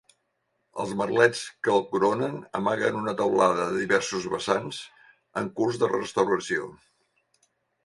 Els 0.83 0.93
merlets 1.01 1.41
que 1.67 1.71
el 1.79 1.83
coronen 1.91 2.39
amaguen 2.61 2.97
una 3.03 3.13
teulada 3.21 3.61
de 3.67 3.77
diversos 3.83 4.27
vessants, 4.33 4.81
en 5.43 5.55
curs 5.61 5.81
de 5.85 5.93
restauració. 5.95 6.69